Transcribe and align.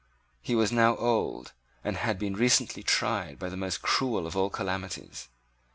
He 0.41 0.55
was 0.55 0.71
now 0.71 0.95
old, 0.95 1.53
and 1.83 1.95
had 1.95 2.17
been 2.17 2.33
recently 2.33 2.81
tried 2.81 3.37
by 3.37 3.49
the 3.49 3.55
most 3.55 3.83
cruel 3.83 4.25
of 4.25 4.35
all 4.35 4.49
calamities. 4.49 5.27